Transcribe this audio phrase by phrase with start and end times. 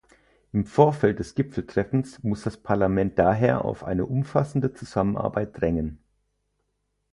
[0.51, 5.99] Im Vorfeld des Gipfeltreffens muss das Parlament daher auf eine umfassende Zusammenarbeit drängen.